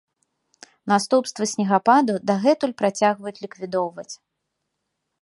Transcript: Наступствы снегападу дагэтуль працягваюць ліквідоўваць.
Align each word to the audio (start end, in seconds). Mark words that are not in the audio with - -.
Наступствы 0.91 1.43
снегападу 1.53 2.13
дагэтуль 2.31 2.75
працягваюць 2.83 3.39
ліквідоўваць. 3.45 4.11